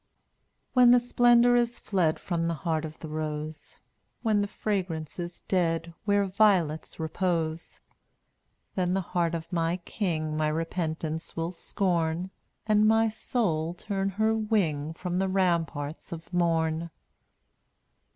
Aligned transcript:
186 0.73 0.73
When 0.73 0.91
the 0.91 1.07
splendor 1.39 1.55
is 1.55 1.79
fled 1.79 2.17
From 2.19 2.47
the 2.47 2.55
heart 2.55 2.85
of 2.85 2.97
the 3.01 3.07
rose, 3.07 3.79
When 4.23 4.41
the 4.41 4.47
fragrance 4.47 5.19
is 5.19 5.41
dead 5.41 5.93
Where 6.05 6.25
violets 6.25 6.99
repose, 6.99 7.81
Then 8.73 8.95
the 8.95 9.01
heart 9.13 9.35
of 9.35 9.53
my 9.53 9.77
King 9.77 10.35
My 10.35 10.47
repentance 10.47 11.37
will 11.37 11.51
scorn, 11.51 12.31
And 12.65 12.87
my 12.87 13.09
soul 13.09 13.75
turn 13.75 14.09
her 14.09 14.33
wing 14.33 14.93
From 14.95 15.19
the 15.19 15.29
ramparts 15.29 16.11
of 16.11 16.33
Morn. 16.33 16.89